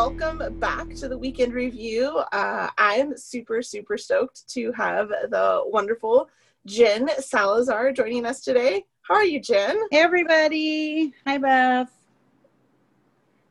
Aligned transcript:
Welcome 0.00 0.58
back 0.58 0.94
to 0.94 1.08
the 1.08 1.18
weekend 1.18 1.52
review. 1.52 2.22
Uh, 2.32 2.70
I'm 2.78 3.18
super, 3.18 3.60
super 3.60 3.98
stoked 3.98 4.48
to 4.48 4.72
have 4.72 5.08
the 5.08 5.62
wonderful 5.66 6.30
Jen 6.64 7.10
Salazar 7.18 7.92
joining 7.92 8.24
us 8.24 8.40
today. 8.40 8.86
How 9.02 9.16
are 9.16 9.26
you, 9.26 9.42
Jen? 9.42 9.78
Hey, 9.90 9.98
everybody. 9.98 11.12
Hi, 11.26 11.36
Beth. 11.36 11.92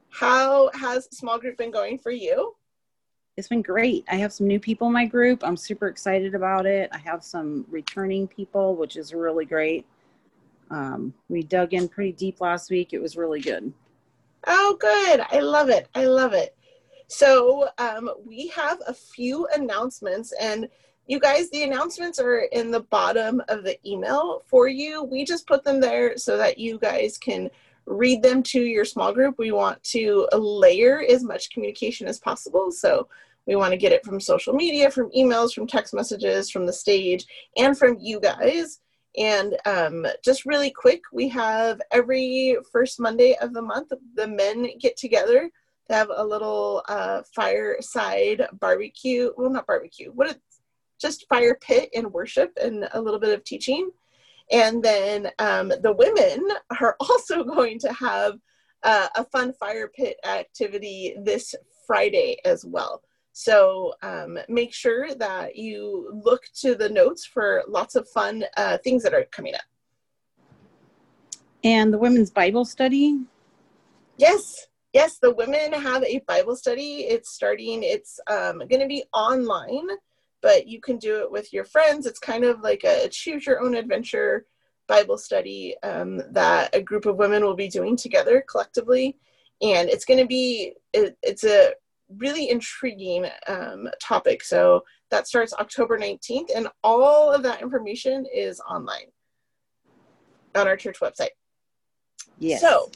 How 0.09 0.71
has 0.73 1.07
small 1.11 1.38
group 1.38 1.55
been 1.55 1.70
going 1.70 2.00
for 2.00 2.09
you? 2.09 2.56
It's 3.37 3.47
been 3.47 3.61
great. 3.61 4.04
I 4.09 4.15
have 4.15 4.34
some 4.34 4.47
new 4.47 4.59
people 4.59 4.87
in 4.87 4.93
my 4.93 5.06
group. 5.06 5.43
I'm 5.43 5.56
super 5.56 5.87
excited 5.87 6.34
about 6.34 6.65
it. 6.65 6.89
I 6.92 6.97
have 6.97 7.23
some 7.23 7.64
returning 7.70 8.28
people, 8.28 8.75
which 8.75 8.97
is 8.97 9.14
really 9.14 9.45
great. 9.45 9.86
Um, 10.71 11.14
we 11.28 11.43
dug 11.43 11.75
in 11.75 11.87
pretty 11.87 12.14
deep 12.14 12.42
last 12.42 12.71
week. 12.71 12.92
It 12.92 13.00
was 13.00 13.15
really 13.15 13.39
good. 13.39 13.71
Oh, 14.48 14.78
good. 14.79 15.21
I 15.32 15.39
love 15.39 15.70
it. 15.70 15.88
I 15.96 16.06
love 16.06 16.34
it. 16.34 16.56
So, 17.07 17.70
um, 17.78 18.11
we 18.25 18.48
have 18.50 18.79
a 18.88 18.93
few 18.93 19.48
announcements, 19.56 20.32
and 20.39 20.70
you 21.07 21.20
guys, 21.20 21.50
the 21.50 21.64
announcements 21.64 22.20
are 22.20 22.42
in 22.52 22.70
the 22.70 22.82
bottom 22.82 23.42
of 23.50 23.64
the 23.64 23.78
email 23.88 24.43
for 24.46 24.68
you. 24.68 25.04
We 25.04 25.25
just 25.25 25.48
put 25.48 25.64
them 25.64 25.79
there 25.79 26.18
so 26.18 26.38
that 26.38 26.60
you 26.60 26.78
guys 26.78 27.18
can 27.18 27.50
read 27.88 28.21
them 28.21 28.43
to 28.43 28.62
your 28.62 28.86
small 28.86 29.12
group. 29.12 29.39
We 29.39 29.52
want 29.52 29.84
to 29.86 30.28
layer 30.34 31.04
as 31.10 31.24
much 31.24 31.50
communication 31.50 32.08
as 32.08 32.20
possible. 32.20 32.72
So, 32.72 33.08
we 33.48 33.56
want 33.56 33.72
to 33.72 33.78
get 33.78 33.92
it 33.92 34.06
from 34.06 34.20
social 34.20 34.53
media, 34.53 34.92
from 34.92 35.09
emails, 35.12 35.56
from 35.56 35.66
text 35.66 35.96
messages, 35.96 36.52
from 36.52 36.68
the 36.68 36.74
stage, 36.74 37.26
and 37.58 37.76
from 37.76 37.98
you 38.00 38.20
guys. 38.20 38.80
And 39.18 39.58
um, 39.66 40.06
just 40.24 40.46
really 40.46 40.72
quick, 40.72 41.02
we 41.12 41.28
have 41.30 41.82
every 41.92 42.58
first 42.72 43.00
Monday 43.00 43.36
of 43.42 43.54
the 43.54 43.62
month, 43.62 43.92
the 44.16 44.28
men 44.28 44.70
get 44.80 44.98
together 44.98 45.50
to 45.88 45.96
have 45.96 46.10
a 46.16 46.24
little 46.24 46.84
uh, 46.88 47.24
fireside 47.36 48.48
barbecue. 48.60 49.32
Well, 49.36 49.50
not 49.50 49.68
barbecue. 49.68 50.12
What? 50.12 50.32
It, 50.32 50.42
just 51.00 51.28
fire 51.30 51.58
pit 51.62 51.90
and 51.96 52.12
worship 52.12 52.52
and 52.62 52.88
a 52.94 53.02
little 53.02 53.20
bit 53.20 53.34
of 53.34 53.44
teaching. 53.44 53.90
And 54.52 54.84
then 54.84 55.30
um, 55.40 55.70
the 55.70 55.94
women 55.94 56.50
are 56.80 56.96
also 57.00 57.44
going 57.44 57.80
to 57.80 57.94
have 57.94 58.38
uh, 58.84 59.08
a 59.16 59.26
fun 59.26 59.54
fire 59.54 59.90
pit 59.94 60.18
activity 60.26 61.16
this 61.24 61.56
Friday 61.88 62.38
as 62.46 62.66
well. 62.66 63.02
So 63.40 63.94
um, 64.02 64.38
make 64.50 64.73
sure 64.73 65.16
that 65.16 65.56
you 65.56 66.12
look 66.26 66.44
to 66.56 66.76
the 66.76 66.90
notes 66.90 67.26
for 67.26 67.64
lots 67.70 67.96
of 67.96 68.06
fun 68.09 68.44
uh, 68.58 68.80
things 68.80 69.02
that 69.04 69.14
are 69.14 69.23
coming 69.31 69.56
up. 69.56 69.62
And 71.64 71.94
the 71.94 71.98
women's 71.98 72.31
Bible 72.31 72.66
study? 72.66 73.18
Yes, 74.18 74.68
yes, 74.92 75.20
the 75.20 75.34
women 75.34 75.72
have 75.72 76.04
a 76.04 76.20
Bible 76.28 76.58
study. 76.58 77.06
It's 77.08 77.30
starting, 77.30 77.81
it's 77.81 78.20
um, 78.28 78.58
going 78.58 78.81
to 78.81 78.88
be 78.88 79.06
online, 79.14 79.88
but 80.42 80.68
you 80.68 80.81
can 80.81 80.98
do 80.98 81.22
it 81.22 81.31
with 81.31 81.53
your 81.53 81.64
friends. 81.64 82.06
It's 82.06 82.20
kind 82.20 82.44
of 82.44 82.59
like 82.59 82.84
a 82.84 83.08
choose 83.08 83.46
your 83.46 83.62
own 83.62 83.74
adventure 83.74 84.48
Bible 84.88 85.18
study 85.18 85.78
um, 85.84 86.22
that 86.31 86.76
a 86.76 86.81
group 86.81 87.06
of 87.06 87.16
women 87.16 87.46
will 87.46 87.56
be 87.56 87.70
doing 87.70 87.96
together 87.96 88.44
collectively. 88.50 89.18
And 89.62 89.88
it's 89.88 90.03
going 90.03 90.20
to 90.20 90.28
be, 90.28 90.74
it, 90.92 91.18
it's 91.24 91.46
a 91.46 91.72
really 92.18 92.50
intriguing 92.50 93.28
um, 93.48 93.88
topic. 94.02 94.44
So 94.44 94.84
that 95.12 95.28
starts 95.28 95.54
October 95.54 96.00
19th, 96.00 96.50
and 96.56 96.68
all 96.84 97.32
of 97.32 97.44
that 97.44 97.62
information 97.62 98.25
is 98.34 98.59
online 98.62 99.12
on 100.56 100.68
our 100.68 100.78
church 100.78 101.00
website. 101.00 101.30
Yes. 102.40 102.62
So 102.62 102.90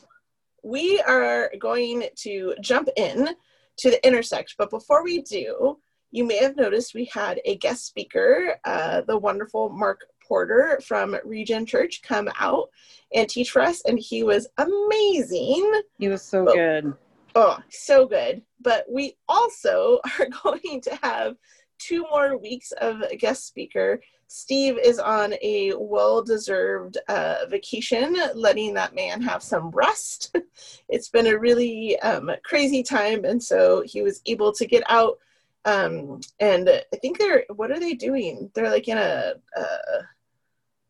we 0.64 1.00
are 1.02 1.52
going 1.60 2.06
to 2.18 2.56
jump 2.62 2.90
in 2.96 3.30
to 3.78 3.90
the 3.90 4.06
intersect, 4.06 4.56
but 4.58 4.70
before 4.70 5.04
we 5.04 5.22
do, 5.22 5.78
you 6.12 6.24
may 6.24 6.38
have 6.38 6.56
noticed 6.56 6.94
we 6.94 7.06
had 7.06 7.42
a 7.44 7.58
guest 7.58 7.88
speaker, 7.88 8.56
uh, 8.66 9.02
the 9.02 9.18
wonderful 9.18 9.70
Mark 9.70 10.02
Porter 10.26 10.80
from 10.86 11.18
Regen 11.26 11.66
Church, 11.66 12.02
come 12.04 12.30
out 12.40 12.70
and 13.14 13.28
teach 13.28 13.50
for 13.50 13.62
us, 13.62 13.82
and 13.86 14.00
he 14.00 14.24
was 14.24 14.48
amazing. 14.58 15.82
He 15.98 16.08
was 16.08 16.22
so 16.22 16.46
but, 16.46 16.54
good. 16.54 16.94
Oh, 17.36 17.58
so 17.70 18.06
good. 18.06 18.42
But 18.62 18.86
we 18.90 19.16
also 19.28 20.00
are 20.20 20.28
going 20.44 20.82
to 20.82 20.96
have 21.02 21.36
two 21.80 22.04
more 22.04 22.38
weeks 22.38 22.72
of 22.74 23.04
guest 23.20 23.48
speaker. 23.48 24.00
Steve 24.28 24.80
is 24.80 24.98
on 24.98 25.34
a 25.44 25.74
well 25.78 26.24
deserved 26.24 26.98
uh, 27.08 27.46
vacation, 27.50 28.18
letting 28.34 28.74
that 28.74 28.96
man 28.96 29.22
have 29.22 29.44
some 29.44 29.70
rest. 29.72 30.36
it's 30.90 31.10
been 31.10 31.28
a 31.28 31.38
really 31.38 32.00
um, 32.00 32.32
crazy 32.44 32.82
time, 32.82 33.26
and 33.26 33.42
so 33.42 33.84
he 33.86 34.02
was 34.02 34.22
able 34.26 34.52
to 34.54 34.66
get 34.66 34.84
out. 34.90 35.20
Um, 35.66 36.20
and 36.40 36.68
I 36.68 36.98
think 36.98 37.20
they're, 37.20 37.46
what 37.56 37.72
are 37.72 37.80
they 37.80 37.94
doing? 37.94 38.50
They're 38.54 38.72
like 38.72 38.88
in 38.88 38.98
a, 38.98 39.34
a 39.56 39.62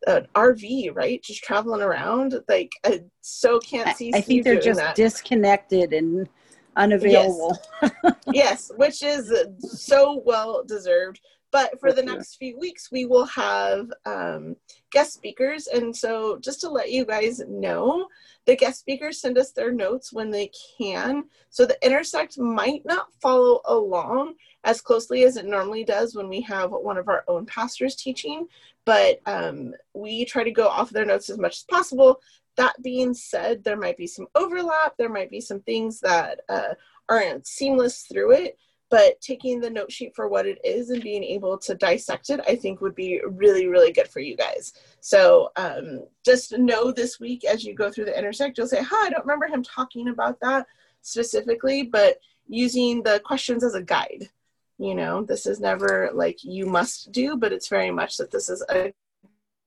an 0.07 0.27
RV, 0.35 0.95
right? 0.95 1.21
Just 1.21 1.43
traveling 1.43 1.81
around. 1.81 2.39
Like 2.47 2.71
I 2.83 3.03
so 3.21 3.59
can't 3.59 3.95
see. 3.95 4.11
I, 4.13 4.17
I 4.17 4.21
think 4.21 4.43
they're 4.43 4.59
just 4.59 4.79
that. 4.79 4.95
disconnected 4.95 5.93
and 5.93 6.27
unavailable. 6.75 7.57
Yes. 7.81 7.91
yes, 8.33 8.71
which 8.75 9.03
is 9.03 9.33
so 9.59 10.21
well 10.25 10.63
deserved. 10.63 11.19
But 11.53 11.79
for 11.79 11.93
the 11.93 12.01
next 12.01 12.37
few 12.37 12.57
weeks, 12.57 12.91
we 12.91 13.05
will 13.05 13.25
have 13.25 13.87
um, 14.07 14.55
guest 14.91 15.13
speakers. 15.13 15.67
And 15.67 15.95
so, 15.95 16.39
just 16.39 16.61
to 16.61 16.69
let 16.69 16.91
you 16.91 17.05
guys 17.05 17.41
know, 17.47 18.07
the 18.47 18.55
guest 18.55 18.79
speakers 18.79 19.21
send 19.21 19.37
us 19.37 19.51
their 19.51 19.71
notes 19.71 20.11
when 20.11 20.31
they 20.31 20.49
can. 20.79 21.25
So, 21.51 21.67
the 21.67 21.77
intersect 21.85 22.39
might 22.39 22.81
not 22.85 23.13
follow 23.21 23.61
along 23.65 24.33
as 24.63 24.81
closely 24.81 25.23
as 25.23 25.37
it 25.37 25.45
normally 25.45 25.83
does 25.83 26.15
when 26.15 26.29
we 26.29 26.41
have 26.41 26.71
one 26.71 26.97
of 26.97 27.09
our 27.09 27.23
own 27.27 27.45
pastors 27.45 27.95
teaching, 27.95 28.47
but 28.85 29.19
um, 29.25 29.73
we 29.93 30.25
try 30.25 30.43
to 30.43 30.51
go 30.51 30.67
off 30.67 30.89
their 30.89 31.05
notes 31.05 31.29
as 31.29 31.37
much 31.37 31.57
as 31.57 31.63
possible. 31.63 32.21
That 32.55 32.81
being 32.81 33.13
said, 33.13 33.63
there 33.63 33.77
might 33.77 33.97
be 33.97 34.07
some 34.07 34.27
overlap, 34.35 34.95
there 34.97 35.09
might 35.09 35.29
be 35.29 35.41
some 35.41 35.59
things 35.61 35.99
that 36.01 36.41
uh, 36.47 36.75
aren't 37.09 37.45
seamless 37.45 38.03
through 38.03 38.31
it, 38.31 38.57
but 38.89 39.19
taking 39.19 39.59
the 39.59 39.69
note 39.69 39.91
sheet 39.91 40.15
for 40.15 40.29
what 40.29 40.45
it 40.45 40.59
is 40.63 40.91
and 40.91 41.01
being 41.01 41.23
able 41.23 41.57
to 41.57 41.75
dissect 41.75 42.29
it, 42.29 42.39
I 42.47 42.55
think 42.55 42.79
would 42.79 42.95
be 42.95 43.21
really, 43.27 43.67
really 43.67 43.91
good 43.91 44.07
for 44.07 44.19
you 44.19 44.37
guys. 44.37 44.73
So 45.01 45.51
um, 45.55 46.05
just 46.23 46.57
know 46.57 46.91
this 46.91 47.19
week 47.19 47.43
as 47.43 47.65
you 47.65 47.73
go 47.73 47.89
through 47.89 48.05
the 48.05 48.17
intersect, 48.17 48.57
you'll 48.57 48.67
say, 48.67 48.83
Hi, 48.83 49.07
I 49.07 49.09
don't 49.09 49.25
remember 49.25 49.47
him 49.47 49.63
talking 49.63 50.09
about 50.09 50.39
that 50.41 50.67
specifically, 51.01 51.83
but 51.83 52.19
using 52.47 53.03
the 53.03 53.19
questions 53.25 53.63
as 53.63 53.73
a 53.73 53.81
guide 53.81 54.29
you 54.77 54.95
know 54.95 55.23
this 55.23 55.45
is 55.45 55.59
never 55.59 56.09
like 56.13 56.43
you 56.43 56.65
must 56.65 57.11
do 57.11 57.37
but 57.37 57.53
it's 57.53 57.67
very 57.67 57.91
much 57.91 58.17
that 58.17 58.31
this 58.31 58.49
is 58.49 58.63
a 58.69 58.93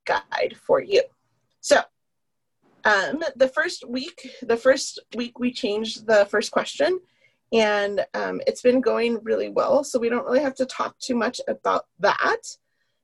guide 0.07 0.57
for 0.63 0.81
you. 0.81 1.03
So 1.61 1.81
um, 2.85 3.23
the 3.35 3.49
first 3.49 3.87
week 3.89 4.31
the 4.43 4.57
first 4.57 5.01
week 5.17 5.39
we 5.39 5.53
changed 5.53 6.07
the 6.07 6.27
first 6.31 6.51
question 6.51 7.01
and 7.53 8.05
um, 8.15 8.41
it's 8.47 8.63
been 8.63 8.81
going 8.81 9.19
really 9.23 9.49
well 9.49 9.85
so 9.85 9.99
we 9.99 10.09
don't 10.09 10.25
really 10.25 10.41
have 10.41 10.55
to 10.57 10.67
talk 10.67 10.99
too 10.99 11.15
much 11.15 11.41
about 11.49 11.87
that. 12.01 12.43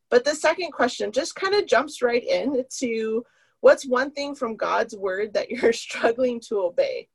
But 0.09 0.25
the 0.25 0.35
second 0.35 0.73
question 0.73 1.13
just 1.13 1.35
kind 1.35 1.55
of 1.55 1.67
jumps 1.67 2.03
right 2.03 2.25
in 2.25 2.65
to 2.79 3.25
what's 3.61 3.87
one 3.87 4.11
thing 4.11 4.35
from 4.35 4.57
god's 4.57 4.97
word 4.97 5.35
that 5.35 5.51
you're 5.51 5.73
struggling 5.87 6.41
to 6.49 6.61
obey? 6.61 7.09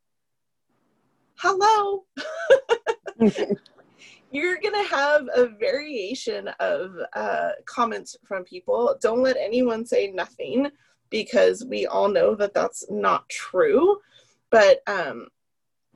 Hello 1.36 2.06
you're 4.32 4.58
to 4.74 4.96
have 4.96 5.28
a 5.34 5.48
variation 5.48 6.50
of 6.60 6.96
uh, 7.14 7.52
comments 7.66 8.16
from 8.26 8.44
people. 8.44 8.98
Don't 9.02 9.24
let 9.24 9.38
anyone 9.38 9.86
say 9.86 10.12
nothing 10.12 10.70
because 11.10 11.66
we 11.66 11.86
all 11.86 12.10
know 12.10 12.36
that 12.36 12.54
that's 12.54 12.86
not 12.90 13.28
true. 13.30 14.00
But 14.50 14.80
um, 14.88 15.28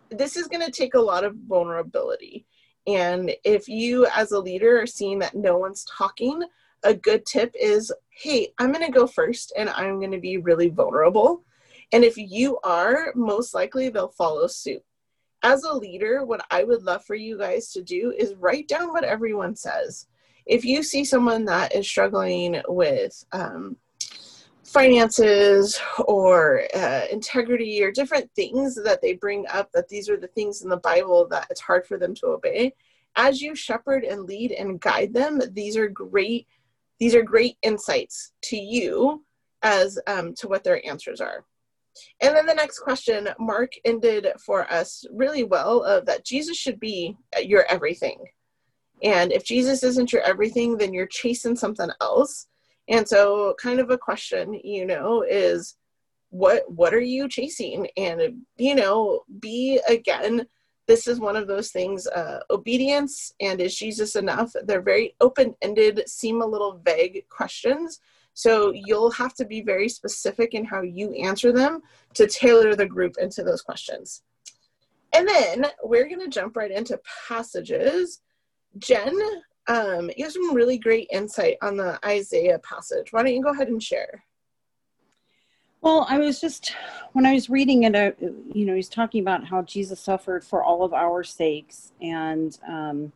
this 0.09 0.37
is 0.37 0.47
to 0.65 0.71
take 0.71 0.93
a 0.93 0.99
lot 0.99 1.23
of 1.23 1.35
vulnerability. 1.47 2.45
And 2.87 3.31
if 3.43 3.67
you, 3.67 4.07
as 4.07 4.31
a 4.31 4.39
leader, 4.39 4.81
are 4.81 4.87
seeing 4.87 5.19
that 5.19 5.35
no 5.35 5.57
one's 5.57 5.85
talking, 5.85 6.41
a 6.83 6.93
good 6.93 7.25
tip 7.25 7.53
is 7.59 7.93
hey, 8.09 8.53
I'm 8.59 8.71
going 8.71 8.85
to 8.85 8.91
go 8.91 9.07
first 9.07 9.51
and 9.57 9.69
I'm 9.69 9.99
going 9.99 10.11
to 10.11 10.19
be 10.19 10.37
really 10.37 10.69
vulnerable. 10.69 11.43
And 11.91 12.03
if 12.03 12.17
you 12.17 12.59
are, 12.63 13.11
most 13.15 13.53
likely 13.53 13.89
they'll 13.89 14.09
follow 14.09 14.47
suit 14.47 14.83
as 15.43 15.63
a 15.63 15.73
leader, 15.73 16.23
what 16.25 16.45
I 16.51 16.63
would 16.63 16.83
love 16.83 17.03
for 17.05 17.15
you 17.15 17.37
guys 17.37 17.71
to 17.73 17.81
do 17.81 18.13
is 18.17 18.35
write 18.35 18.67
down 18.67 18.91
what 18.91 19.03
everyone 19.03 19.55
says. 19.55 20.07
If 20.45 20.65
you 20.65 20.83
see 20.83 21.03
someone 21.03 21.45
that 21.45 21.75
is 21.75 21.87
struggling 21.87 22.61
with 22.67 23.23
um, 23.31 23.77
finances 24.63 25.79
or 26.05 26.63
uh, 26.75 27.01
integrity 27.11 27.83
or 27.83 27.91
different 27.91 28.29
things 28.35 28.75
that 28.75 29.01
they 29.01 29.13
bring 29.13 29.45
up, 29.47 29.71
that 29.73 29.87
these 29.87 30.09
are 30.09 30.17
the 30.17 30.27
things 30.27 30.61
in 30.61 30.69
the 30.69 30.77
Bible 30.77 31.27
that 31.29 31.47
it's 31.49 31.61
hard 31.61 31.85
for 31.85 31.97
them 31.97 32.15
to 32.15 32.27
obey, 32.27 32.73
as 33.15 33.41
you 33.41 33.55
shepherd 33.55 34.03
and 34.03 34.23
lead 34.23 34.51
and 34.51 34.79
guide 34.79 35.13
them, 35.13 35.41
these 35.51 35.75
are 35.75 35.89
great. 35.89 36.47
These 36.99 37.15
are 37.15 37.23
great 37.23 37.57
insights 37.61 38.31
to 38.43 38.57
you 38.57 39.25
as 39.63 39.99
um, 40.07 40.33
to 40.35 40.47
what 40.47 40.63
their 40.63 40.85
answers 40.87 41.19
are. 41.19 41.45
And 42.19 42.35
then 42.35 42.45
the 42.45 42.53
next 42.53 42.79
question, 42.79 43.29
Mark 43.39 43.73
ended 43.85 44.27
for 44.39 44.71
us 44.71 45.05
really 45.11 45.43
well 45.43 45.83
of 45.83 46.05
that 46.05 46.25
Jesus 46.25 46.57
should 46.57 46.79
be 46.79 47.17
your 47.41 47.65
everything. 47.69 48.17
And 49.03 49.31
if 49.31 49.43
Jesus 49.43 49.83
isn't 49.83 50.13
your 50.13 50.21
everything, 50.21 50.77
then 50.77 50.93
you're 50.93 51.07
chasing 51.07 51.55
something 51.55 51.89
else. 52.01 52.47
And 52.87 53.07
so 53.07 53.55
kind 53.61 53.79
of 53.79 53.89
a 53.89 53.97
question, 53.97 54.53
you 54.53 54.85
know, 54.85 55.23
is 55.27 55.75
what 56.29 56.63
what 56.71 56.93
are 56.93 57.01
you 57.01 57.27
chasing? 57.27 57.87
And 57.97 58.43
you 58.57 58.75
know, 58.75 59.21
be 59.39 59.79
again 59.87 60.47
this 60.87 61.07
is 61.07 61.19
one 61.19 61.37
of 61.37 61.47
those 61.47 61.71
things 61.71 62.05
uh, 62.07 62.41
obedience 62.49 63.33
and 63.39 63.61
is 63.61 63.75
jesus 63.75 64.15
enough 64.15 64.51
they're 64.65 64.81
very 64.81 65.15
open-ended 65.21 66.03
seem 66.07 66.41
a 66.41 66.45
little 66.45 66.81
vague 66.83 67.23
questions 67.29 67.99
so 68.33 68.71
you'll 68.73 69.11
have 69.11 69.33
to 69.35 69.45
be 69.45 69.61
very 69.61 69.89
specific 69.89 70.53
in 70.53 70.65
how 70.65 70.81
you 70.81 71.11
answer 71.13 71.51
them 71.51 71.81
to 72.13 72.27
tailor 72.27 72.75
the 72.75 72.85
group 72.85 73.15
into 73.19 73.43
those 73.43 73.61
questions. 73.61 74.23
And 75.13 75.27
then 75.27 75.65
we're 75.83 76.07
going 76.07 76.21
to 76.21 76.29
jump 76.29 76.55
right 76.55 76.71
into 76.71 76.99
passages. 77.27 78.21
Jen, 78.77 79.19
um, 79.67 80.09
you 80.15 80.23
have 80.23 80.33
some 80.33 80.55
really 80.55 80.77
great 80.77 81.07
insight 81.11 81.57
on 81.61 81.75
the 81.75 81.99
Isaiah 82.05 82.59
passage. 82.59 83.11
Why 83.11 83.23
don't 83.23 83.33
you 83.33 83.43
go 83.43 83.51
ahead 83.51 83.67
and 83.67 83.83
share? 83.83 84.23
Well, 85.81 86.05
I 86.07 86.19
was 86.19 86.39
just, 86.39 86.75
when 87.13 87.25
I 87.25 87.33
was 87.33 87.49
reading 87.49 87.83
it, 87.83 87.95
uh, 87.95 88.11
you 88.53 88.65
know, 88.65 88.75
he's 88.75 88.87
talking 88.87 89.21
about 89.21 89.45
how 89.45 89.63
Jesus 89.63 89.99
suffered 89.99 90.43
for 90.43 90.63
all 90.63 90.83
of 90.83 90.93
our 90.93 91.23
sakes. 91.23 91.91
And 92.01 92.57
um, 92.67 93.11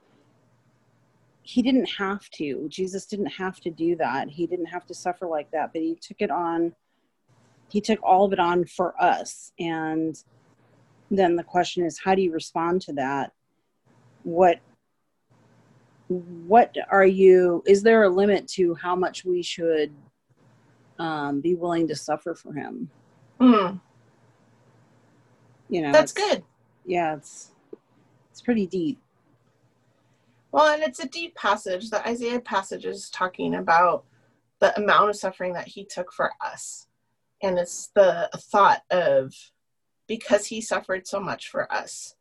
he 1.45 1.61
didn't 1.61 1.87
have 1.99 2.27
to. 2.31 2.67
Jesus 2.69 3.05
didn't 3.05 3.27
have 3.27 3.59
to 3.59 3.69
do 3.69 3.95
that. 3.97 4.29
He 4.29 4.47
didn't 4.47 4.65
have 4.65 4.83
to 4.87 4.95
suffer 4.95 5.27
like 5.27 5.51
that, 5.51 5.71
but 5.73 5.81
he 5.83 5.95
took 5.95 6.17
it 6.19 6.31
on. 6.31 6.73
He 7.69 7.81
took 7.81 7.99
all 8.01 8.25
of 8.25 8.33
it 8.33 8.39
on 8.39 8.65
for 8.65 8.99
us. 9.01 9.51
And 9.59 10.15
then 11.11 11.35
the 11.35 11.43
question 11.43 11.85
is, 11.85 11.99
how 12.03 12.15
do 12.15 12.23
you 12.23 12.31
respond 12.31 12.81
to 12.81 12.93
that? 12.93 13.31
What 14.23 14.59
what 16.07 16.75
are 16.89 17.05
you 17.05 17.63
is 17.65 17.83
there 17.83 18.03
a 18.03 18.09
limit 18.09 18.47
to 18.47 18.75
how 18.75 18.95
much 18.95 19.23
we 19.25 19.41
should 19.41 19.91
um, 20.99 21.41
be 21.41 21.55
willing 21.55 21.87
to 21.87 21.95
suffer 21.95 22.35
for 22.35 22.53
him 22.53 22.87
mm. 23.41 23.81
you 25.67 25.81
know 25.81 25.91
that's 25.91 26.13
good 26.13 26.43
yeah 26.85 27.15
it's 27.15 27.49
it's 28.29 28.39
pretty 28.39 28.67
deep 28.67 28.99
well, 30.55 30.73
and 30.73 30.83
it's 30.83 31.01
a 31.03 31.09
deep 31.09 31.35
passage. 31.35 31.89
The 31.89 32.07
Isaiah 32.07 32.39
passage 32.39 32.85
is 32.85 33.09
talking 33.09 33.55
about 33.55 34.05
the 34.61 34.73
amount 34.79 35.09
of 35.09 35.17
suffering 35.17 35.51
that 35.51 35.67
he 35.67 35.83
took 35.83 36.13
for 36.13 36.31
us. 36.39 36.87
And 37.43 37.59
it's 37.59 37.87
the 37.93 38.29
thought 38.37 38.81
of 38.89 39.33
because 40.07 40.45
he 40.45 40.61
suffered 40.61 41.07
so 41.07 41.19
much 41.19 41.49
for 41.49 41.69
us, 41.73 42.15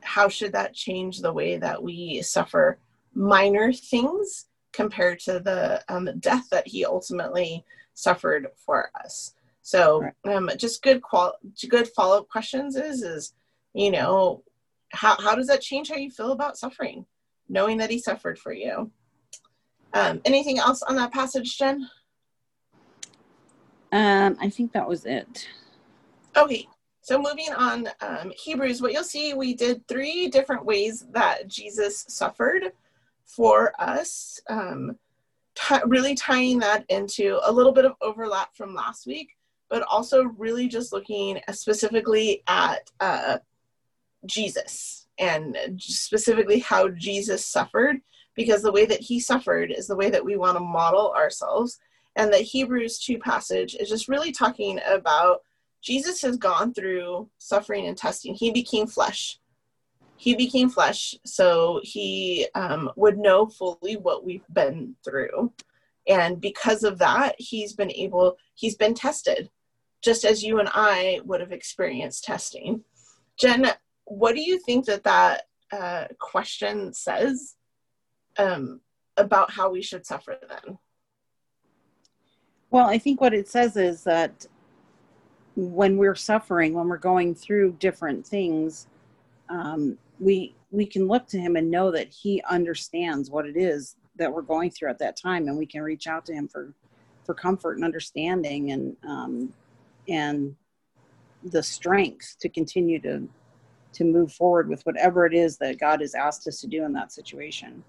how 0.00 0.28
should 0.28 0.52
that 0.52 0.74
change 0.74 1.18
the 1.18 1.32
way 1.32 1.56
that 1.56 1.82
we 1.82 2.22
suffer 2.22 2.78
minor 3.14 3.72
things 3.72 4.46
compared 4.72 5.18
to 5.20 5.40
the 5.40 5.82
um, 5.88 6.08
death 6.20 6.48
that 6.52 6.68
he 6.68 6.84
ultimately 6.84 7.64
suffered 7.94 8.46
for 8.64 8.90
us? 8.94 9.34
So, 9.62 10.08
um, 10.24 10.52
just 10.56 10.84
good 10.84 11.02
qual- 11.02 11.40
good 11.68 11.88
follow 11.88 12.18
up 12.18 12.28
questions 12.28 12.76
is 12.76 13.02
is 13.02 13.34
you 13.74 13.90
know 13.90 14.44
how 14.92 15.16
how 15.20 15.34
does 15.34 15.48
that 15.48 15.62
change 15.62 15.88
how 15.88 15.96
you 15.96 16.12
feel 16.12 16.30
about 16.30 16.56
suffering? 16.56 17.04
Knowing 17.48 17.78
that 17.78 17.90
he 17.90 17.98
suffered 17.98 18.38
for 18.38 18.52
you. 18.52 18.90
Um, 19.92 20.20
anything 20.24 20.58
else 20.58 20.82
on 20.82 20.96
that 20.96 21.12
passage, 21.12 21.56
Jen? 21.56 21.88
Um, 23.92 24.36
I 24.40 24.50
think 24.50 24.72
that 24.72 24.88
was 24.88 25.06
it. 25.06 25.48
Okay, 26.36 26.68
so 27.00 27.18
moving 27.18 27.52
on, 27.56 27.88
um, 28.00 28.32
Hebrews, 28.36 28.82
what 28.82 28.92
you'll 28.92 29.04
see, 29.04 29.32
we 29.32 29.54
did 29.54 29.86
three 29.88 30.28
different 30.28 30.64
ways 30.64 31.06
that 31.12 31.48
Jesus 31.48 32.04
suffered 32.08 32.72
for 33.24 33.72
us, 33.78 34.40
um, 34.50 34.98
really 35.86 36.14
tying 36.14 36.58
that 36.58 36.84
into 36.88 37.38
a 37.44 37.52
little 37.52 37.72
bit 37.72 37.84
of 37.84 37.92
overlap 38.02 38.54
from 38.54 38.74
last 38.74 39.06
week, 39.06 39.30
but 39.70 39.82
also 39.82 40.24
really 40.36 40.68
just 40.68 40.92
looking 40.92 41.40
specifically 41.52 42.42
at 42.48 42.90
uh, 43.00 43.38
Jesus 44.26 45.05
and 45.18 45.56
specifically 45.78 46.58
how 46.58 46.88
Jesus 46.88 47.44
suffered, 47.44 48.00
because 48.34 48.62
the 48.62 48.72
way 48.72 48.84
that 48.86 49.00
he 49.00 49.18
suffered 49.18 49.70
is 49.70 49.86
the 49.86 49.96
way 49.96 50.10
that 50.10 50.24
we 50.24 50.36
want 50.36 50.56
to 50.56 50.64
model 50.64 51.12
ourselves. 51.12 51.78
And 52.16 52.32
the 52.32 52.38
Hebrews 52.38 52.98
2 52.98 53.18
passage 53.18 53.74
is 53.74 53.88
just 53.88 54.08
really 54.08 54.32
talking 54.32 54.80
about 54.86 55.42
Jesus 55.82 56.20
has 56.22 56.36
gone 56.36 56.74
through 56.74 57.28
suffering 57.38 57.86
and 57.86 57.96
testing. 57.96 58.34
He 58.34 58.50
became 58.50 58.86
flesh. 58.86 59.38
He 60.16 60.34
became 60.34 60.70
flesh, 60.70 61.14
so 61.24 61.80
he 61.82 62.48
um, 62.54 62.90
would 62.96 63.18
know 63.18 63.46
fully 63.46 63.96
what 63.96 64.24
we've 64.24 64.46
been 64.52 64.96
through. 65.04 65.52
And 66.08 66.40
because 66.40 66.84
of 66.84 66.98
that, 66.98 67.34
he's 67.38 67.74
been 67.74 67.92
able, 67.92 68.36
he's 68.54 68.76
been 68.76 68.94
tested, 68.94 69.50
just 70.02 70.24
as 70.24 70.42
you 70.42 70.58
and 70.58 70.70
I 70.72 71.20
would 71.24 71.40
have 71.40 71.52
experienced 71.52 72.24
testing. 72.24 72.82
Jen, 73.38 73.70
what 74.06 74.34
do 74.34 74.40
you 74.40 74.58
think 74.60 74.86
that 74.86 75.04
that 75.04 75.42
uh, 75.72 76.04
question 76.18 76.92
says 76.94 77.56
um, 78.38 78.80
about 79.16 79.50
how 79.50 79.70
we 79.70 79.82
should 79.82 80.06
suffer 80.06 80.38
then? 80.48 80.78
Well, 82.70 82.86
I 82.86 82.98
think 82.98 83.20
what 83.20 83.34
it 83.34 83.48
says 83.48 83.76
is 83.76 84.04
that 84.04 84.46
when 85.56 85.96
we're 85.96 86.14
suffering, 86.14 86.74
when 86.74 86.88
we're 86.88 86.98
going 86.98 87.34
through 87.34 87.72
different 87.78 88.26
things, 88.26 88.86
um, 89.48 89.98
we 90.18 90.54
we 90.70 90.86
can 90.86 91.06
look 91.06 91.26
to 91.28 91.38
him 91.38 91.56
and 91.56 91.70
know 91.70 91.90
that 91.90 92.08
he 92.08 92.42
understands 92.48 93.30
what 93.30 93.46
it 93.46 93.56
is 93.56 93.96
that 94.16 94.32
we're 94.32 94.42
going 94.42 94.70
through 94.70 94.90
at 94.90 94.98
that 94.98 95.16
time, 95.16 95.48
and 95.48 95.56
we 95.56 95.66
can 95.66 95.82
reach 95.82 96.06
out 96.06 96.26
to 96.26 96.32
him 96.32 96.48
for 96.48 96.72
for 97.24 97.34
comfort 97.34 97.74
and 97.74 97.84
understanding 97.84 98.72
and 98.72 98.96
um, 99.04 99.52
and 100.08 100.54
the 101.44 101.62
strength 101.62 102.36
to 102.40 102.48
continue 102.48 103.00
to 103.00 103.28
to 103.96 104.04
move 104.04 104.32
forward 104.32 104.68
with 104.68 104.84
whatever 104.84 105.26
it 105.26 105.34
is 105.34 105.56
that 105.58 105.80
God 105.80 106.00
has 106.00 106.14
asked 106.14 106.46
us 106.46 106.60
to 106.60 106.66
do 106.66 106.84
in 106.84 106.92
that 106.92 107.12
situation. 107.12 107.82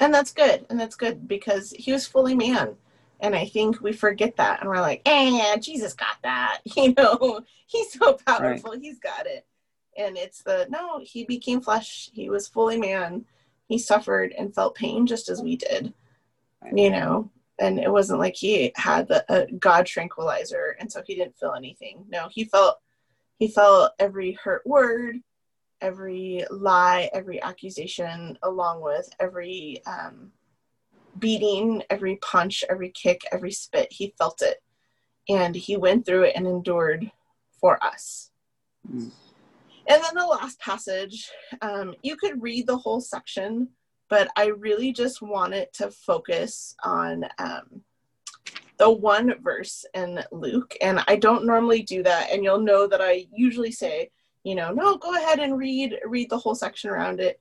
And 0.00 0.12
that's 0.12 0.32
good. 0.32 0.64
And 0.70 0.80
that's 0.80 0.96
good 0.96 1.28
because 1.28 1.70
he 1.72 1.92
was 1.92 2.06
fully 2.06 2.34
man. 2.34 2.76
And 3.20 3.36
I 3.36 3.44
think 3.44 3.82
we 3.82 3.92
forget 3.92 4.36
that. 4.36 4.60
And 4.60 4.68
we're 4.68 4.80
like, 4.80 5.02
eh, 5.04 5.56
Jesus 5.58 5.92
got 5.92 6.16
that. 6.22 6.60
You 6.76 6.94
know, 6.96 7.42
he's 7.66 7.92
so 7.92 8.14
powerful. 8.26 8.72
Right. 8.72 8.80
He's 8.80 8.98
got 8.98 9.26
it. 9.26 9.46
And 9.98 10.16
it's 10.16 10.42
the, 10.42 10.66
no, 10.70 11.00
he 11.02 11.24
became 11.24 11.60
flesh. 11.60 12.10
He 12.14 12.30
was 12.30 12.48
fully 12.48 12.78
man. 12.78 13.26
He 13.66 13.78
suffered 13.78 14.32
and 14.38 14.54
felt 14.54 14.74
pain 14.74 15.06
just 15.06 15.28
as 15.28 15.42
we 15.42 15.56
did, 15.56 15.92
right. 16.62 16.76
you 16.76 16.90
know. 16.90 17.30
And 17.58 17.78
it 17.78 17.92
wasn't 17.92 18.20
like 18.20 18.34
he 18.34 18.72
had 18.76 19.08
the, 19.08 19.24
a 19.28 19.52
God 19.52 19.84
tranquilizer. 19.84 20.76
And 20.80 20.90
so 20.90 21.02
he 21.06 21.14
didn't 21.14 21.38
feel 21.38 21.52
anything. 21.52 22.06
No, 22.08 22.28
he 22.30 22.44
felt 22.44 22.78
he 23.40 23.48
felt 23.48 23.92
every 23.98 24.32
hurt 24.32 24.64
word, 24.66 25.16
every 25.80 26.44
lie, 26.50 27.08
every 27.14 27.42
accusation, 27.42 28.38
along 28.42 28.82
with 28.82 29.08
every 29.18 29.82
um, 29.86 30.30
beating, 31.18 31.82
every 31.88 32.16
punch, 32.16 32.62
every 32.68 32.90
kick, 32.90 33.22
every 33.32 33.50
spit. 33.50 33.88
He 33.90 34.14
felt 34.18 34.42
it. 34.42 34.58
And 35.28 35.56
he 35.56 35.78
went 35.78 36.04
through 36.04 36.24
it 36.24 36.36
and 36.36 36.46
endured 36.46 37.10
for 37.58 37.82
us. 37.82 38.30
Mm. 38.86 39.10
And 39.88 40.04
then 40.04 40.14
the 40.14 40.26
last 40.26 40.60
passage, 40.60 41.30
um, 41.62 41.94
you 42.02 42.16
could 42.16 42.42
read 42.42 42.66
the 42.66 42.76
whole 42.76 43.00
section, 43.00 43.68
but 44.10 44.28
I 44.36 44.48
really 44.48 44.92
just 44.92 45.22
wanted 45.22 45.72
to 45.74 45.90
focus 45.90 46.74
on 46.84 47.24
um, 47.38 47.82
the 48.80 48.90
one 48.90 49.34
verse 49.42 49.84
in 49.92 50.24
Luke, 50.32 50.74
and 50.80 51.04
I 51.06 51.16
don't 51.16 51.44
normally 51.44 51.82
do 51.82 52.02
that, 52.02 52.30
and 52.32 52.42
you'll 52.42 52.62
know 52.62 52.86
that 52.86 53.02
I 53.02 53.26
usually 53.30 53.72
say, 53.72 54.10
you 54.42 54.54
know, 54.54 54.72
no, 54.72 54.96
go 54.96 55.14
ahead 55.14 55.38
and 55.38 55.58
read 55.58 55.98
read 56.06 56.30
the 56.30 56.38
whole 56.38 56.54
section 56.54 56.88
around 56.88 57.20
it, 57.20 57.38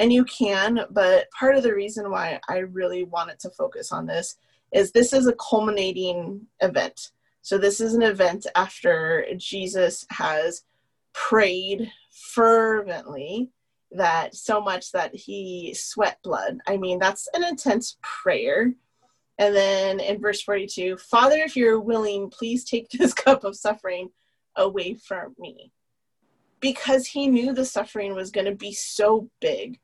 and 0.00 0.12
you 0.12 0.24
can. 0.24 0.80
But 0.90 1.30
part 1.30 1.54
of 1.54 1.62
the 1.62 1.72
reason 1.72 2.10
why 2.10 2.40
I 2.48 2.58
really 2.58 3.04
wanted 3.04 3.38
to 3.38 3.50
focus 3.50 3.92
on 3.92 4.04
this 4.04 4.36
is 4.72 4.90
this 4.90 5.12
is 5.12 5.28
a 5.28 5.34
culminating 5.34 6.44
event. 6.58 7.12
So 7.42 7.56
this 7.56 7.80
is 7.80 7.94
an 7.94 8.02
event 8.02 8.48
after 8.56 9.24
Jesus 9.36 10.04
has 10.10 10.64
prayed 11.12 11.88
fervently 12.34 13.52
that 13.92 14.34
so 14.34 14.60
much 14.60 14.90
that 14.90 15.14
he 15.14 15.72
sweat 15.72 16.18
blood. 16.24 16.58
I 16.66 16.76
mean, 16.78 16.98
that's 16.98 17.28
an 17.32 17.44
intense 17.44 17.96
prayer 18.02 18.74
and 19.40 19.56
then 19.56 20.00
in 20.00 20.20
verse 20.20 20.42
42, 20.42 20.98
Father, 20.98 21.38
if 21.38 21.56
you're 21.56 21.80
willing, 21.80 22.28
please 22.28 22.62
take 22.62 22.90
this 22.92 23.14
cup 23.14 23.42
of 23.42 23.56
suffering 23.56 24.10
away 24.54 24.94
from 24.94 25.34
me. 25.38 25.72
Because 26.60 27.06
he 27.06 27.26
knew 27.26 27.54
the 27.54 27.64
suffering 27.64 28.14
was 28.14 28.30
going 28.30 28.44
to 28.44 28.54
be 28.54 28.72
so 28.72 29.30
big. 29.40 29.80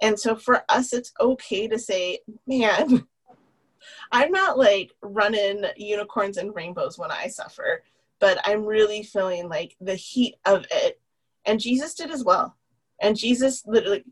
And 0.00 0.18
so 0.18 0.36
for 0.36 0.62
us, 0.68 0.92
it's 0.92 1.12
okay 1.20 1.66
to 1.66 1.76
say, 1.76 2.20
man, 2.46 3.04
I'm 4.12 4.30
not 4.30 4.56
like 4.56 4.92
running 5.02 5.64
unicorns 5.76 6.36
and 6.36 6.54
rainbows 6.54 6.96
when 6.96 7.10
I 7.10 7.26
suffer, 7.26 7.82
but 8.20 8.38
I'm 8.44 8.64
really 8.64 9.02
feeling 9.02 9.48
like 9.48 9.74
the 9.80 9.96
heat 9.96 10.36
of 10.44 10.66
it. 10.70 11.00
And 11.46 11.58
Jesus 11.58 11.94
did 11.94 12.12
as 12.12 12.22
well. 12.22 12.54
And 13.00 13.16
Jesus 13.16 13.64
literally, 13.66 14.04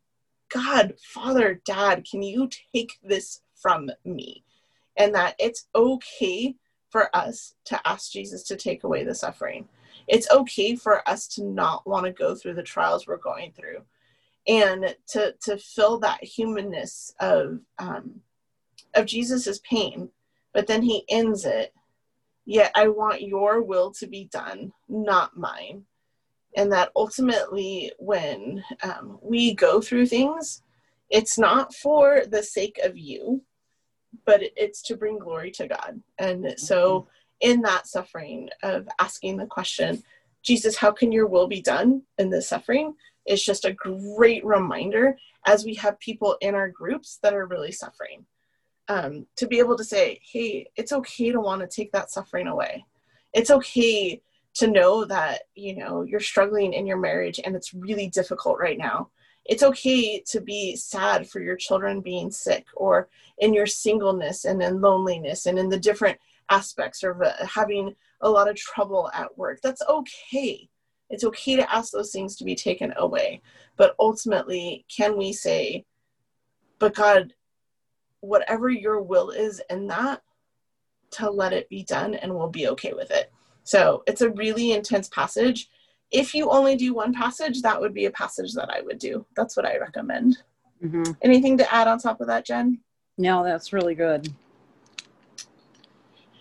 God, 0.52 0.94
Father, 1.00 1.60
Dad, 1.64 2.04
can 2.10 2.22
you 2.22 2.48
take 2.74 2.98
this 3.04 3.42
from 3.54 3.90
me? 4.04 4.42
And 4.98 5.14
that 5.14 5.34
it's 5.38 5.68
okay 5.74 6.54
for 6.90 7.14
us 7.16 7.54
to 7.66 7.80
ask 7.86 8.12
Jesus 8.12 8.42
to 8.44 8.56
take 8.56 8.84
away 8.84 9.04
the 9.04 9.14
suffering. 9.14 9.68
It's 10.06 10.30
okay 10.30 10.74
for 10.74 11.08
us 11.08 11.26
to 11.28 11.44
not 11.44 11.86
want 11.86 12.06
to 12.06 12.12
go 12.12 12.34
through 12.34 12.54
the 12.54 12.62
trials 12.62 13.06
we're 13.06 13.16
going 13.18 13.52
through 13.52 13.82
and 14.48 14.96
to 15.08 15.34
to 15.42 15.58
feel 15.58 15.98
that 16.00 16.24
humanness 16.24 17.14
of 17.20 17.60
um, 17.78 18.20
of 18.94 19.06
Jesus's 19.06 19.60
pain, 19.60 20.08
but 20.54 20.66
then 20.66 20.82
he 20.82 21.04
ends 21.08 21.44
it. 21.44 21.72
Yet 22.46 22.72
I 22.74 22.88
want 22.88 23.22
your 23.22 23.62
will 23.62 23.92
to 23.92 24.06
be 24.06 24.24
done, 24.32 24.72
not 24.88 25.36
mine. 25.36 25.84
And 26.56 26.72
that 26.72 26.90
ultimately, 26.96 27.92
when 27.98 28.64
um, 28.82 29.18
we 29.22 29.54
go 29.54 29.82
through 29.82 30.06
things, 30.06 30.62
it's 31.10 31.38
not 31.38 31.74
for 31.74 32.22
the 32.26 32.42
sake 32.42 32.80
of 32.82 32.96
you, 32.96 33.42
but 34.24 34.40
it's 34.56 34.82
to 34.82 34.96
bring 34.96 35.18
glory 35.18 35.50
to 35.52 35.68
God. 35.68 36.00
And 36.18 36.54
so, 36.56 37.08
in 37.40 37.62
that 37.62 37.86
suffering 37.86 38.50
of 38.62 38.88
asking 38.98 39.36
the 39.36 39.46
question, 39.46 40.02
Jesus, 40.42 40.76
how 40.76 40.90
can 40.90 41.12
your 41.12 41.26
will 41.26 41.46
be 41.46 41.60
done 41.60 42.02
in 42.18 42.30
this 42.30 42.48
suffering? 42.48 42.94
Is 43.26 43.44
just 43.44 43.64
a 43.64 43.72
great 43.72 44.44
reminder 44.44 45.16
as 45.46 45.64
we 45.64 45.74
have 45.74 45.98
people 46.00 46.36
in 46.40 46.54
our 46.54 46.68
groups 46.68 47.18
that 47.22 47.34
are 47.34 47.46
really 47.46 47.72
suffering. 47.72 48.24
Um, 48.88 49.26
to 49.36 49.46
be 49.46 49.58
able 49.58 49.76
to 49.76 49.84
say, 49.84 50.18
hey, 50.32 50.66
it's 50.76 50.92
okay 50.92 51.30
to 51.30 51.40
want 51.40 51.60
to 51.60 51.66
take 51.66 51.92
that 51.92 52.10
suffering 52.10 52.46
away. 52.46 52.86
It's 53.34 53.50
okay 53.50 54.22
to 54.54 54.66
know 54.66 55.04
that, 55.04 55.42
you 55.54 55.76
know, 55.76 56.02
you're 56.02 56.20
struggling 56.20 56.72
in 56.72 56.86
your 56.86 56.96
marriage 56.96 57.38
and 57.44 57.54
it's 57.54 57.74
really 57.74 58.08
difficult 58.08 58.58
right 58.58 58.78
now 58.78 59.10
it's 59.48 59.62
okay 59.62 60.20
to 60.26 60.40
be 60.42 60.76
sad 60.76 61.28
for 61.28 61.40
your 61.40 61.56
children 61.56 62.00
being 62.00 62.30
sick 62.30 62.66
or 62.76 63.08
in 63.38 63.54
your 63.54 63.66
singleness 63.66 64.44
and 64.44 64.62
in 64.62 64.80
loneliness 64.80 65.46
and 65.46 65.58
in 65.58 65.70
the 65.70 65.78
different 65.78 66.18
aspects 66.50 67.02
of 67.02 67.20
uh, 67.22 67.32
having 67.46 67.94
a 68.20 68.28
lot 68.28 68.48
of 68.48 68.56
trouble 68.56 69.10
at 69.14 69.36
work. 69.38 69.60
That's 69.62 69.82
okay. 69.88 70.68
It's 71.08 71.24
okay 71.24 71.56
to 71.56 71.74
ask 71.74 71.92
those 71.92 72.12
things 72.12 72.36
to 72.36 72.44
be 72.44 72.54
taken 72.54 72.92
away. 72.98 73.40
But 73.76 73.94
ultimately, 73.98 74.84
can 74.94 75.16
we 75.16 75.32
say, 75.32 75.86
but 76.78 76.94
God, 76.94 77.32
whatever 78.20 78.68
your 78.68 79.00
will 79.00 79.30
is 79.30 79.62
in 79.70 79.86
that, 79.86 80.22
to 81.12 81.30
let 81.30 81.54
it 81.54 81.70
be 81.70 81.84
done 81.84 82.14
and 82.14 82.34
we'll 82.34 82.50
be 82.50 82.68
okay 82.68 82.92
with 82.92 83.10
it. 83.10 83.32
So 83.64 84.02
it's 84.06 84.20
a 84.20 84.30
really 84.30 84.72
intense 84.72 85.08
passage 85.08 85.70
if 86.10 86.34
you 86.34 86.50
only 86.50 86.76
do 86.76 86.94
one 86.94 87.12
passage, 87.12 87.62
that 87.62 87.80
would 87.80 87.94
be 87.94 88.06
a 88.06 88.10
passage 88.10 88.54
that 88.54 88.70
I 88.70 88.80
would 88.80 88.98
do. 88.98 89.26
That's 89.36 89.56
what 89.56 89.66
I 89.66 89.78
recommend. 89.78 90.38
Mm-hmm. 90.82 91.12
Anything 91.22 91.58
to 91.58 91.74
add 91.74 91.88
on 91.88 91.98
top 91.98 92.20
of 92.20 92.26
that, 92.28 92.46
Jen? 92.46 92.80
No, 93.18 93.44
that's 93.44 93.72
really 93.72 93.94
good. 93.94 94.32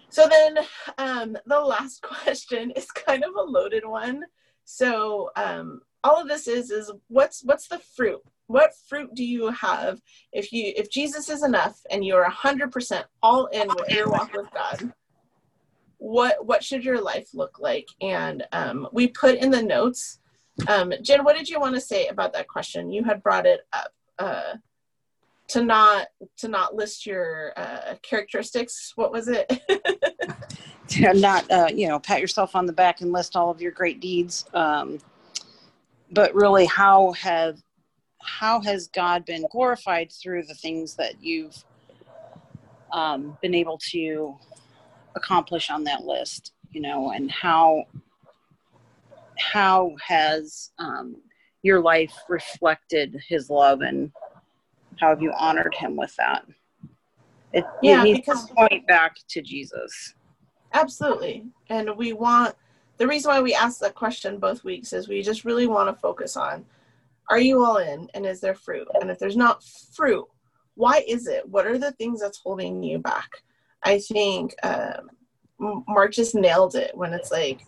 So 0.09 0.27
then, 0.27 0.59
um, 0.97 1.37
the 1.45 1.59
last 1.59 2.01
question 2.03 2.71
is 2.71 2.89
kind 2.91 3.23
of 3.23 3.35
a 3.35 3.41
loaded 3.41 3.85
one. 3.85 4.23
So 4.65 5.31
um, 5.35 5.81
all 6.03 6.21
of 6.21 6.27
this 6.27 6.47
is 6.47 6.71
is 6.71 6.91
what's 7.07 7.43
what's 7.43 7.67
the 7.67 7.79
fruit? 7.95 8.21
What 8.47 8.71
fruit 8.87 9.13
do 9.13 9.25
you 9.25 9.49
have 9.49 9.99
if 10.31 10.51
you 10.51 10.73
if 10.75 10.89
Jesus 10.89 11.29
is 11.29 11.43
enough 11.43 11.79
and 11.91 12.05
you're 12.05 12.23
a 12.23 12.29
hundred 12.29 12.71
percent 12.71 13.05
all 13.21 13.47
in 13.47 13.67
with 13.67 13.89
your 13.89 14.09
walk 14.09 14.33
with 14.33 14.47
God? 14.53 14.93
What 15.97 16.45
what 16.45 16.63
should 16.63 16.83
your 16.83 17.01
life 17.01 17.29
look 17.33 17.59
like? 17.59 17.87
And 18.01 18.45
um, 18.51 18.87
we 18.91 19.07
put 19.07 19.35
in 19.35 19.51
the 19.51 19.63
notes 19.63 20.19
um, 20.67 20.91
jen 21.01 21.23
what 21.23 21.35
did 21.35 21.47
you 21.47 21.59
want 21.59 21.75
to 21.75 21.81
say 21.81 22.07
about 22.07 22.33
that 22.33 22.47
question? 22.47 22.91
You 22.91 23.03
had 23.03 23.21
brought 23.21 23.45
it 23.45 23.61
up 23.73 23.93
uh, 24.17 24.53
to 25.49 25.63
not 25.63 26.07
to 26.37 26.47
not 26.47 26.75
list 26.75 27.05
your 27.05 27.53
uh, 27.55 27.95
characteristics 28.01 28.93
what 28.95 29.11
was 29.11 29.27
it? 29.27 29.61
To 30.91 31.13
not 31.13 31.51
uh, 31.51 31.67
you 31.71 31.89
know 31.89 31.99
pat 31.99 32.21
yourself 32.21 32.55
on 32.55 32.65
the 32.65 32.71
back 32.71 33.01
and 33.01 33.11
list 33.11 33.35
all 33.35 33.51
of 33.51 33.61
your 33.61 33.73
great 33.73 33.99
deeds 33.99 34.45
um, 34.53 34.99
but 36.13 36.33
really 36.33 36.65
how 36.65 37.11
have 37.11 37.61
how 38.21 38.61
has 38.61 38.87
god 38.87 39.25
been 39.25 39.45
glorified 39.51 40.09
through 40.13 40.43
the 40.43 40.53
things 40.53 40.95
that 40.95 41.21
you've 41.21 41.61
um, 42.93 43.37
been 43.41 43.53
able 43.53 43.77
to 43.89 44.37
accomplish 45.17 45.69
on 45.69 45.83
that 45.83 46.03
list 46.05 46.53
you 46.71 46.81
know 46.81 47.11
and 47.11 47.29
how 47.29 47.83
how 49.37 49.95
has 50.05 50.71
um, 50.79 51.15
your 51.63 51.81
life 51.81 52.13
reflected 52.27 53.19
his 53.27 53.49
love 53.49 53.81
and 53.81 54.11
how 54.99 55.09
have 55.09 55.21
you 55.21 55.31
honored 55.37 55.75
him 55.75 55.95
with 55.95 56.15
that? 56.15 56.45
It, 57.53 57.65
yeah, 57.81 58.01
it 58.01 58.03
needs 58.03 58.19
because, 58.19 58.47
to 58.47 58.55
point 58.55 58.87
back 58.87 59.15
to 59.29 59.41
jesus. 59.41 60.13
Absolutely. 60.73 61.45
And 61.69 61.95
we 61.95 62.13
want 62.13 62.55
the 62.97 63.07
reason 63.07 63.29
why 63.29 63.41
we 63.41 63.53
ask 63.53 63.79
that 63.79 63.95
question 63.95 64.39
both 64.39 64.63
weeks 64.63 64.91
is 64.91 65.07
we 65.07 65.21
just 65.21 65.45
really 65.45 65.67
want 65.67 65.87
to 65.87 66.01
focus 66.01 66.35
on 66.35 66.65
are 67.29 67.39
you 67.39 67.63
all 67.63 67.77
in 67.77 68.09
and 68.13 68.25
is 68.25 68.39
there 68.39 68.55
fruit? 68.55 68.87
And 68.99 69.11
if 69.11 69.19
there's 69.19 69.37
not 69.37 69.63
fruit 69.63 70.27
why 70.75 71.03
is 71.07 71.25
it? 71.25 71.49
What 71.49 71.65
are 71.65 71.79
the 71.79 71.91
things 71.93 72.21
that's 72.21 72.37
holding 72.37 72.83
you 72.83 72.99
back 72.99 73.41
I 73.83 73.99
think 73.99 74.55
um, 74.63 75.09
Mark 75.87 76.11
just 76.13 76.35
nailed 76.35 76.75
it 76.75 76.95
when 76.95 77.13
it's 77.13 77.31
like, 77.31 77.61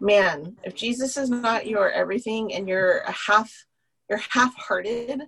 man, 0.00 0.56
if 0.64 0.74
Jesus 0.74 1.16
is 1.16 1.30
not 1.30 1.66
your 1.66 1.90
everything 1.90 2.54
and 2.54 2.68
you're 2.68 2.98
a 2.98 3.12
half, 3.12 3.52
you're 4.08 4.22
half-hearted, 4.30 5.22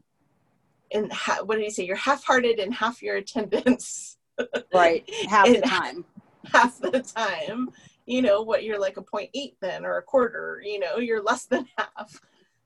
and 0.92 1.12
ha- 1.12 1.42
what 1.44 1.56
did 1.56 1.64
he 1.64 1.70
say? 1.70 1.84
You're 1.84 1.96
half-hearted 1.96 2.58
and 2.58 2.74
half 2.74 3.02
your 3.02 3.16
attendance. 3.16 4.16
Right, 4.72 5.04
half 5.28 5.48
the 5.48 5.60
time. 5.60 6.02
Half 6.50 6.78
the 6.78 7.00
time, 7.02 7.68
you 8.06 8.22
know 8.22 8.40
what? 8.40 8.64
You're 8.64 8.80
like 8.80 8.96
a 8.96 9.02
point 9.02 9.28
eight 9.34 9.56
then, 9.60 9.84
or 9.84 9.98
a 9.98 10.02
quarter. 10.02 10.62
You 10.64 10.78
know, 10.78 10.96
you're 10.96 11.22
less 11.22 11.44
than 11.44 11.66
half. 11.76 12.18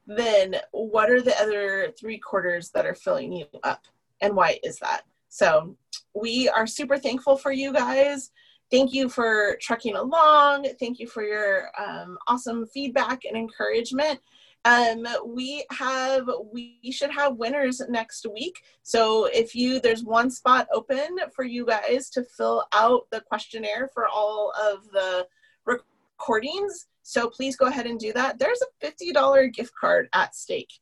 Then 0.07 0.55
what 0.71 1.11
are 1.11 1.21
the 1.21 1.37
other 1.41 1.93
three 1.99 2.19
quarters 2.19 2.71
that 2.71 2.87
are 2.87 2.95
filling 2.95 3.33
you 3.33 3.47
up, 3.65 3.87
and 4.21 4.37
why 4.37 4.61
is 4.63 4.79
that? 4.79 5.03
So 5.31 5.77
we 6.15 6.49
are 6.49 6.67
super 6.67 6.97
thankful 6.99 7.37
for 7.37 7.53
you 7.53 7.73
guys. 7.73 8.31
Thank 8.71 8.93
you 8.93 9.09
for 9.09 9.57
trucking 9.61 9.95
along. 9.95 10.67
Thank 10.81 10.99
you 10.99 11.07
for 11.07 11.23
your 11.23 11.71
um, 11.79 12.17
awesome 12.27 12.67
feedback 12.67 13.25
and 13.25 13.37
encouragement. 13.37 14.21
Um, 14.65 15.07
we 15.27 15.67
have 15.73 16.29
we 16.53 16.79
should 16.91 17.11
have 17.11 17.37
winners 17.37 17.83
next 17.89 18.27
week. 18.33 18.63
So 18.83 19.27
if 19.27 19.55
you 19.55 19.79
there's 19.79 20.05
one 20.05 20.31
spot 20.31 20.67
open 20.73 21.19
for 21.35 21.45
you 21.45 21.67
guys 21.67 22.09
to 22.11 22.25
fill 22.25 22.65
out 22.73 23.03
the 23.13 23.21
questionnaire 23.21 23.91
for 23.93 24.09
all 24.09 24.53
of 24.63 24.91
the 24.91 25.27
recordings. 25.67 26.87
So 27.03 27.29
please 27.29 27.57
go 27.57 27.67
ahead 27.67 27.87
and 27.87 28.01
do 28.01 28.15
that. 28.15 28.39
There's 28.39 28.63
a 28.63 28.87
$50 28.87 29.53
gift 29.53 29.75
card 29.79 30.09
at 30.15 30.35
stake. 30.35 30.73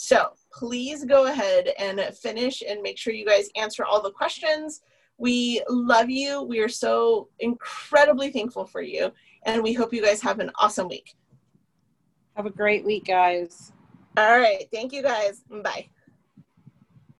So 0.00 0.34
please 0.52 1.04
go 1.04 1.26
ahead 1.26 1.70
and 1.76 2.00
finish 2.14 2.62
and 2.62 2.80
make 2.82 2.96
sure 2.96 3.12
you 3.12 3.26
guys 3.26 3.48
answer 3.56 3.84
all 3.84 4.00
the 4.00 4.12
questions. 4.12 4.82
We 5.16 5.60
love 5.68 6.08
you. 6.08 6.44
We 6.44 6.60
are 6.60 6.68
so 6.68 7.30
incredibly 7.40 8.30
thankful 8.30 8.64
for 8.64 8.80
you. 8.80 9.10
And 9.42 9.60
we 9.60 9.72
hope 9.72 9.92
you 9.92 10.00
guys 10.00 10.22
have 10.22 10.38
an 10.38 10.52
awesome 10.54 10.86
week. 10.86 11.16
Have 12.36 12.46
a 12.46 12.50
great 12.50 12.84
week, 12.84 13.06
guys. 13.06 13.72
All 14.16 14.38
right. 14.38 14.68
Thank 14.72 14.92
you, 14.92 15.02
guys. 15.02 15.42
Bye. 15.64 15.88